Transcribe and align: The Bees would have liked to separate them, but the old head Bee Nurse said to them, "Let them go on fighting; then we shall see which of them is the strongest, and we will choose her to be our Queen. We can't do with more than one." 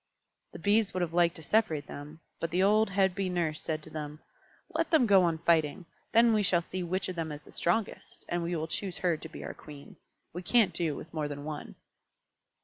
The 0.53 0.57
Bees 0.57 0.95
would 0.95 1.01
have 1.01 1.13
liked 1.13 1.35
to 1.35 1.43
separate 1.43 1.85
them, 1.85 2.21
but 2.39 2.49
the 2.49 2.63
old 2.63 2.89
head 2.89 3.13
Bee 3.13 3.29
Nurse 3.29 3.61
said 3.61 3.83
to 3.83 3.91
them, 3.91 4.19
"Let 4.73 4.89
them 4.89 5.05
go 5.05 5.21
on 5.21 5.37
fighting; 5.37 5.85
then 6.11 6.33
we 6.33 6.41
shall 6.41 6.63
see 6.63 6.81
which 6.81 7.07
of 7.07 7.15
them 7.15 7.31
is 7.31 7.43
the 7.43 7.51
strongest, 7.51 8.25
and 8.27 8.41
we 8.41 8.55
will 8.55 8.65
choose 8.65 8.97
her 8.97 9.15
to 9.15 9.29
be 9.29 9.43
our 9.43 9.53
Queen. 9.53 9.97
We 10.33 10.41
can't 10.41 10.73
do 10.73 10.95
with 10.95 11.13
more 11.13 11.27
than 11.27 11.43
one." 11.45 11.75